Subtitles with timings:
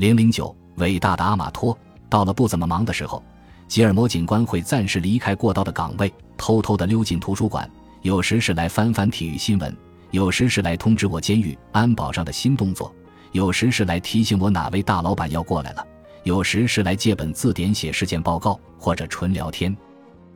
[0.00, 1.78] 零零九，伟大的阿马托。
[2.08, 3.22] 到了不怎么忙的时候，
[3.68, 7.70] 吉尔摩警官会暂时离开过道的岗位，偷偷地溜进图书馆。
[8.00, 9.76] 有时是来翻翻体育新闻，
[10.10, 12.90] 有时是来通知我监狱安保上的新动作，
[13.32, 15.86] 有时是来提醒我哪位大老板要过来了，
[16.22, 19.76] 有时是来借本字典写事件报告或者纯聊天。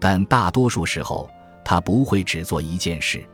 [0.00, 1.30] 但大多数时候，
[1.64, 3.24] 他不会只做一件事。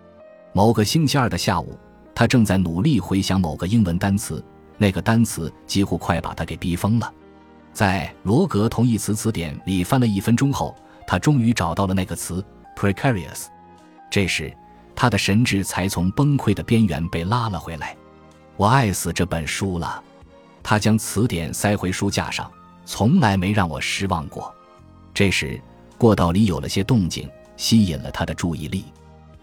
[0.52, 1.74] 某个星期二的下午，
[2.14, 4.44] 他正在努力回想某个英文单词，
[4.78, 7.12] 那个单词几乎快把他给逼疯了。
[7.72, 10.74] 在罗格同义词词典里翻了一分钟后，
[11.06, 12.42] 他终于找到了那个词
[12.74, 13.46] “precarious”。
[14.10, 14.52] 这时，
[14.96, 17.94] 他的神智才从崩溃的边缘被拉了回来。
[18.56, 20.02] 我爱死这本书了。
[20.62, 22.50] 他将词典塞回书架上，
[22.84, 24.52] 从来没让我失望过。
[25.14, 25.60] 这时，
[25.96, 28.84] 过道里有了些动静，吸引了他的注意力。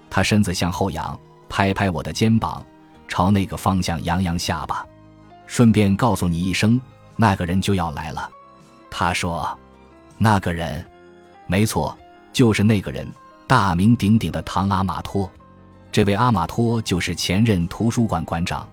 [0.09, 2.65] 他身子向后仰，拍拍我的肩膀，
[3.07, 4.85] 朝那个方向扬扬下巴，
[5.47, 6.79] 顺便告诉你一声，
[7.15, 8.29] 那个人就要来了。
[8.89, 9.57] 他说
[10.17, 10.85] ：“那个人，
[11.47, 11.97] 没错，
[12.31, 13.07] 就是那个人。”
[13.47, 15.29] 大名鼎鼎的唐阿马托，
[15.91, 18.67] 这位阿马托就是前任图书馆馆长。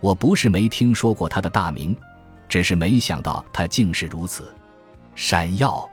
[0.00, 1.96] 我不是没听说过他的大名，
[2.46, 4.52] 只是没想到他竟是如此
[5.14, 5.88] 闪耀。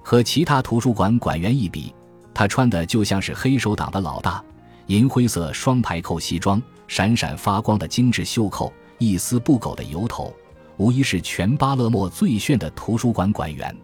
[0.00, 1.92] 和其他图书馆馆员一比，
[2.32, 4.40] 他穿的就像是黑手党的老大：
[4.86, 10.34] 银灰色双排扣西装，闪闪发光的精致袖扣，一丝不苟的油头，
[10.76, 13.74] 无疑是全巴勒莫最炫的图书馆馆员。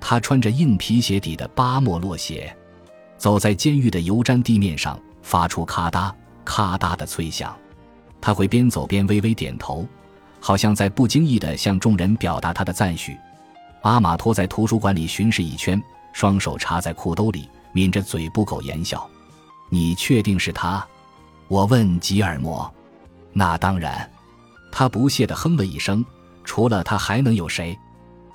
[0.00, 2.54] 他穿着硬皮鞋底的巴莫洛鞋。
[3.16, 6.12] 走在监狱的油毡地面上，发出咔嗒
[6.44, 7.56] 咔嗒的脆响。
[8.20, 9.86] 他会边走边微微点头，
[10.40, 13.16] 好像在不经意地向众人表达他的赞许。
[13.82, 15.82] 阿马托在图书馆里巡视一圈，
[16.12, 19.08] 双手插在裤兜里，抿着嘴不苟言笑。
[19.70, 20.86] “你确定是他？”
[21.48, 22.70] 我问吉尔摩。
[23.32, 24.10] “那当然。”
[24.76, 26.04] 他不屑地哼了一声。
[26.42, 27.78] “除了他还能有谁？”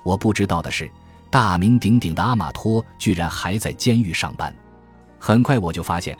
[0.02, 0.90] 我不知道的是，
[1.30, 4.52] 大名鼎鼎的阿马托居然还在监狱上班。
[5.18, 6.16] 很快我就发现，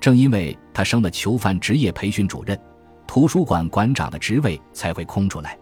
[0.00, 2.56] 正因为他升了囚犯职业培训主任，
[3.04, 5.58] 图书馆馆长的职位才会空出来。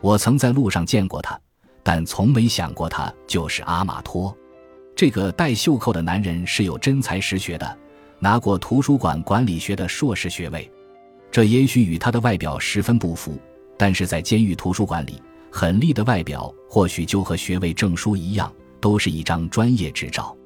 [0.00, 1.38] 我曾在路上见过他，
[1.82, 4.34] 但从没想过他就是阿马托。
[4.94, 7.78] 这个戴袖扣的男人是有真才实学的，
[8.20, 10.70] 拿过图书馆管理学的硕士学位。
[11.30, 13.38] 这也许与他的外表十分不符，
[13.78, 20.36] 但是在监狱图书馆里，狠厉的外表或许就和学位证书一样，都是一张专业执照。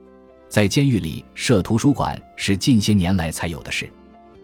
[0.48, 3.90] 在监狱里设图书馆是近些年来才有的事，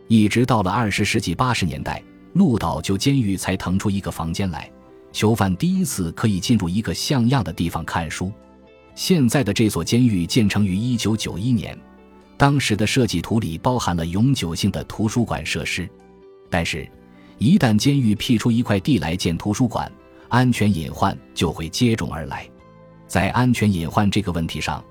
[0.09, 4.71] 一直到了二十世纪八十年代，鹿岛旧监狱才腾出一个房间来，
[5.13, 8.33] 囚犯第一次可以进入一个像样的地方看书。
[8.95, 11.79] 现在的这所监狱建成于一九九一年，
[12.39, 15.89] 当时的设计图里包含了永久性的图书馆设施，
[16.49, 16.89] 但是，
[17.39, 19.91] 一旦监狱辟出一块地来建图书馆，
[20.29, 22.49] 安全隐患就会接踵而来。
[23.07, 24.85] 在安全隐患这个问题上。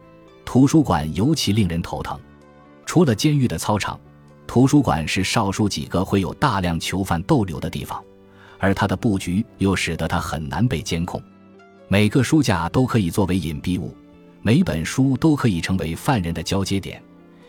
[0.45, 2.17] 图书馆尤其令人头疼。
[2.85, 3.99] 除了监狱的操场，
[4.47, 8.01] 图书馆是少数几个会有大量囚犯逗留的地方，
[8.57, 11.21] 而它的布局又使得它很难被监控。
[11.89, 13.93] 每个书架都可以作为隐蔽物，
[14.41, 17.03] 每本书都可以成为犯人的交接点。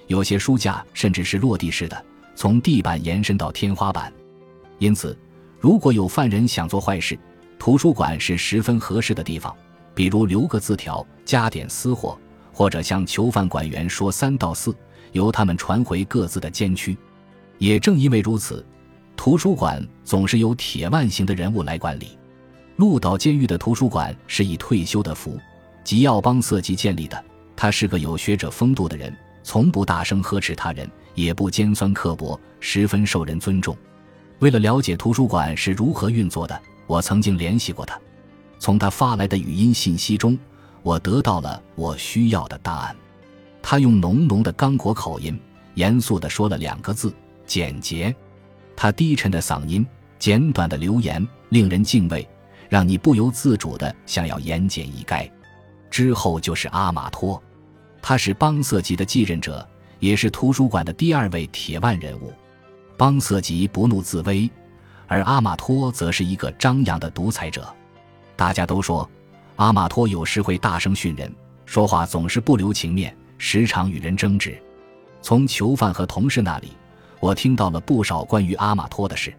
[0.09, 2.05] 有些书架甚至是落地式的，
[2.35, 4.13] 从地板延伸到天花板。
[4.79, 5.17] 因此，
[5.61, 7.19] 如果有犯人想做坏事，
[7.59, 9.55] 图书馆是十分合适的地方。
[9.95, 12.19] 比如留个字条，加点私货。
[12.51, 14.75] 或者向囚犯管员说三道四，
[15.13, 16.99] 由他们传回各自的监区。
[17.59, 18.67] 也正因为如此，
[19.17, 22.19] 图书馆总是由铁腕型的人物来管理。
[22.75, 25.39] 鹿岛监狱的图书馆是以退休的福
[25.85, 27.25] 吉奥邦瑟吉建立的。
[27.55, 33.77] 他是个有学者风度的人，从不大声呵斥他人，也不尖酸刻薄，十分受人尊重。
[34.41, 37.99] 为了了解图书馆是如何运作的，我曾经联系过他。
[38.59, 40.39] 从他发来的语音信息中。
[40.83, 42.97] 我得到了我需要的答案。
[43.61, 45.39] 他用浓浓的刚果口音，
[45.75, 47.13] 严肃地说了两个字：
[47.47, 48.15] 简洁。
[48.77, 49.85] 他低沉的嗓音，
[50.19, 52.27] 简短的留言，令人敬畏，
[52.69, 55.29] 让你不由自主地想要言简意赅。
[55.91, 57.43] 之后就是阿马托，
[58.01, 59.69] 他是邦瑟级的继任者，
[59.99, 62.33] 也是图书馆的第二位铁腕人物。
[62.99, 64.51] 邦瑟吉不怒自威，
[65.07, 67.75] 而阿马托则是一个张扬的独裁者。
[68.37, 69.09] 大家都说。
[69.55, 71.33] 阿马托有时会大声训人，
[71.67, 74.57] 说话总是不留情面，时常与人争执。
[75.21, 76.69] 从囚犯和同事那里，
[77.19, 79.35] 我听到了不少关于阿马托的事。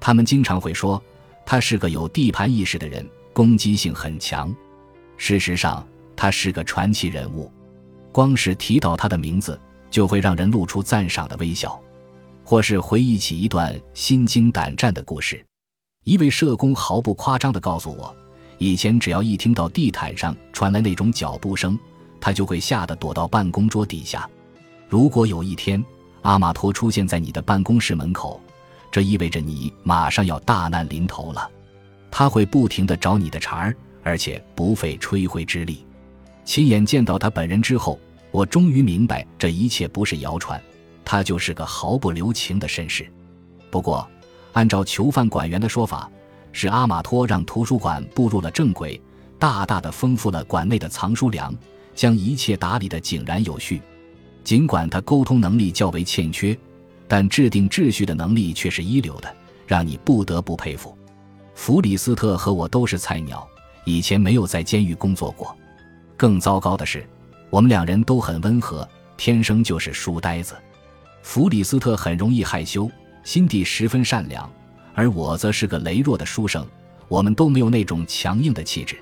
[0.00, 1.00] 他们经常会说，
[1.46, 4.52] 他是个有地盘意识的人，攻击性很强。
[5.16, 7.48] 事实上，他是个传奇人物，
[8.10, 9.60] 光是提到他的名字，
[9.90, 11.80] 就会让人露出赞赏的微笑，
[12.44, 15.44] 或是回忆起一段心惊胆战的故事。
[16.04, 18.14] 一位社工毫不夸张地告诉我，
[18.58, 21.78] 以前只要一听到地毯上传来那种脚步声，
[22.20, 24.28] 他就会吓得躲到办公桌底下。
[24.88, 25.82] 如果有一天
[26.22, 28.40] 阿玛托出现在你的办公室门口，
[28.90, 31.50] 这意味着你马上要大难临头了。
[32.10, 35.86] 他会不停地找你的茬儿，而且不费吹灰之力。
[36.44, 37.98] 亲眼见到他本人之后，
[38.30, 40.60] 我终于明白这一切不是谣传，
[41.12, 43.06] 他就是个毫不留情的绅士。
[43.70, 44.08] 不过，
[44.54, 46.10] 按照囚犯管员的说法，
[46.52, 48.98] 是阿马托让图书馆步入了正轨，
[49.38, 51.54] 大大的丰富了馆内的藏书量，
[51.94, 53.82] 将一切打理得井然有序。
[54.42, 56.58] 尽管他沟通能力较为欠缺，
[57.06, 59.36] 但制定秩序的能力却是一流的，
[59.66, 60.96] 让你不得不佩服。
[61.54, 63.46] 弗里斯特和我都是菜鸟，
[63.84, 65.54] 以前没有在监狱工作过。
[66.16, 67.06] 更糟糕的是，
[67.50, 68.88] 我们两人都很温和，
[69.18, 70.54] 天生就是书呆子。
[71.22, 72.90] 弗里斯特很容易害羞，
[73.24, 74.50] 心地十分善良，
[74.94, 76.66] 而我则是个羸弱的书生。
[77.08, 78.98] 我们都没有那种强硬的气质。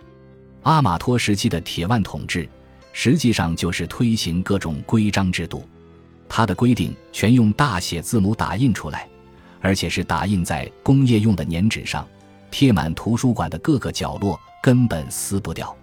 [0.62, 2.49] 阿马托时期的铁腕统治，
[2.93, 5.67] 实际上就是推行各种规章制度，
[6.28, 9.08] 他的规定全用大写字母打印出来，
[9.61, 12.06] 而且是打印在工业用的粘纸上。
[12.50, 15.75] 贴满图书馆的各个角落，根本撕不掉。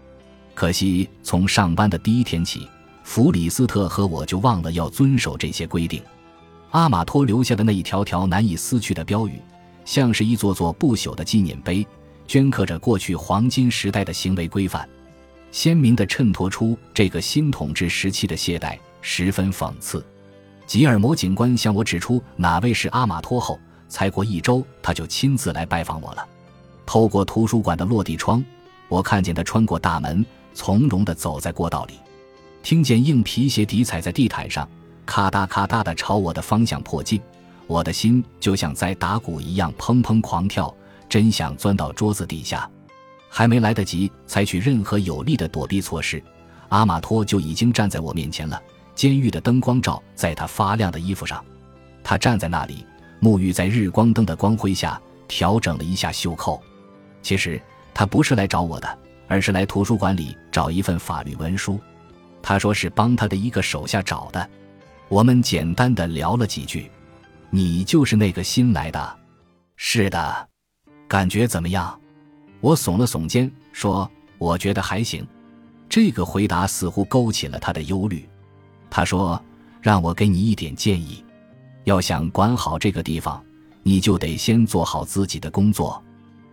[0.53, 2.67] 可惜，从上班的第一天起，
[3.03, 6.03] 弗里斯特和我就忘了要遵守这些规定。
[6.71, 9.41] 阿马托留下的那一条条难以撕去的标语，
[9.85, 11.85] 像是一座座不朽的纪念碑，
[12.27, 14.87] 镌刻着过去黄金时代的行为规范，
[15.51, 20.05] 鲜明地衬托出这个新统治时期的懈怠，十分讽刺。
[20.65, 26.27] 吉尔摩警官向我指出哪位是阿马托后，才过一周，他就亲自来拜访我了。
[26.85, 28.43] 透过图书馆的落地窗，
[28.89, 31.93] 我看见他穿过大门，从容地走在过道里，
[32.61, 34.67] 听见硬皮鞋底踩在地毯上，
[35.07, 37.19] 咔嗒咔嗒地朝我的方向迫近，
[37.65, 40.71] 我的心就像在打鼓一样砰砰狂跳，
[41.09, 42.69] 真想钻到桌子底下。
[43.29, 46.21] 还没来得及采取任何有力的躲避措施，
[46.69, 48.61] 阿马托就已经站在我面前了。
[48.93, 51.43] 监狱的灯光照在他发亮的衣服上，
[52.03, 52.85] 他站在那里，
[53.21, 56.61] 沐浴在日光灯的光辉下，调整了一下袖扣。
[57.21, 57.61] 其实
[57.93, 61.79] 他不是来找我的，而是来图书馆里找一份法律文书。
[62.41, 64.49] 他说是帮他的一个手下找的。
[65.09, 66.91] 我们简单的聊了几句。
[67.49, 69.19] 你就是那个新来的？
[69.75, 70.49] 是的。
[71.07, 71.97] 感觉怎么样？
[72.59, 75.25] 我耸了耸肩，说：“我觉得还行。”
[75.87, 78.27] 这个回答似乎勾起了他的忧虑。
[78.89, 79.41] 他说
[79.81, 81.23] ：“让我给你一点建议。
[81.85, 83.41] 要想管好这个地方，
[83.83, 86.03] 你就得先做好自己的工作。”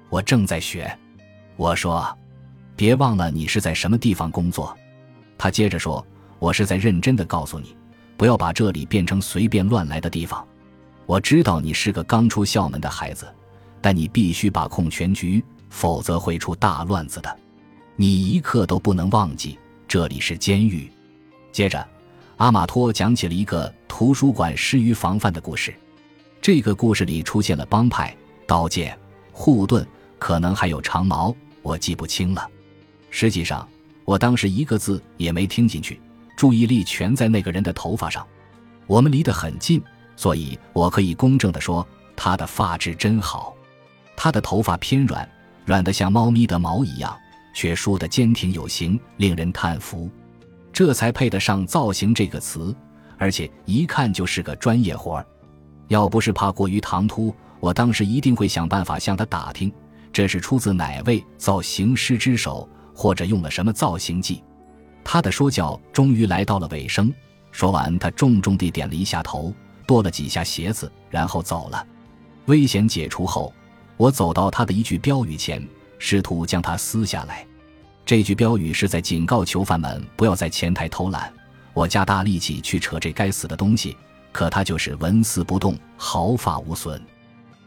[0.08, 0.96] 我正在学，
[1.56, 2.16] 我说，
[2.76, 4.76] 别忘了你是在什么地方工作。
[5.36, 6.06] 他接着说，
[6.38, 7.76] 我是在认真的告诉你，
[8.16, 10.46] 不要把这里变成随便乱来的地方。
[11.06, 13.26] 我知道你是个刚出校门的孩子，
[13.81, 17.38] 但你必须把控全局，否则会出大乱子的。
[17.96, 20.90] 你一刻都不能忘记，这里是监狱。
[21.52, 21.87] 接着，
[22.38, 25.75] 阿马托讲起了一个图书馆失于防范的故事。
[26.40, 28.99] 这个故事里出现了帮派、刀剑、
[29.32, 29.87] 护盾。
[30.17, 32.49] 可能还有长矛，我记不清了。
[33.10, 33.69] 实际上，
[34.06, 36.00] 我当时一个字也没听进去，
[36.44, 38.23] 注意力全在那个人的头发上。
[38.87, 39.82] 我们离得很近，
[40.14, 43.56] 所以我可以公正地说，他的发质真好。
[44.14, 45.26] 他的头发偏软，
[45.64, 47.17] 软得像猫咪的毛一样，
[47.55, 50.10] 却梳得坚挺有型，令人叹服。
[50.70, 52.77] 这才配得上“造型”这个词，
[53.17, 55.27] 而且一看就是个专业活儿。
[55.89, 59.72] 要不是怕过于唐突，我当时一定会想办法向他打听。
[60.13, 64.44] 这是出自哪位造型师之手，或者用了什么造型剂？
[65.05, 67.13] 他的说教终于来到了尾声。
[67.53, 69.55] 说完，他重重地点了一下头，
[69.87, 71.87] 跺了几下鞋子，然后走了。
[72.46, 73.53] 危险解除后，
[73.96, 75.65] 我走到他的一句标语前，
[75.99, 77.46] 试图将它撕下来。
[78.05, 81.32] 这句标语是在警告囚犯们不要在前台偷懒。
[81.73, 83.96] 我加大力气去扯这该死的东西，
[84.32, 87.01] 可它就是纹丝不动，毫发无损。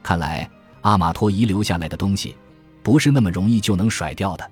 [0.01, 0.49] 看来。
[0.81, 2.33] 阿马托遗留下来的东西，
[2.81, 4.51] 不是那么容易就能甩掉的。